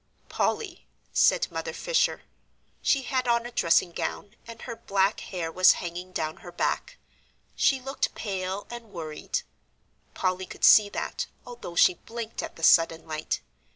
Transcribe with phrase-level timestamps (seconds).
[0.29, 2.23] "Polly," said Mother Fisher.
[2.81, 6.97] She had on a dressing gown, and her black hair was hanging down her back.
[7.55, 9.43] She looked pale and worried;
[10.15, 13.41] Polly could see that, although she blinked at the sudden light.